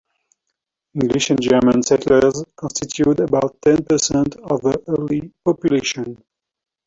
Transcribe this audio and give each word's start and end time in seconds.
English 0.95 1.29
and 1.29 1.39
German 1.39 1.83
settlers 1.83 2.43
constituted 2.55 3.19
about 3.19 3.61
ten 3.61 3.85
percent 3.85 4.35
of 4.49 4.59
the 4.61 4.81
early 4.87 5.31
population. 5.45 6.17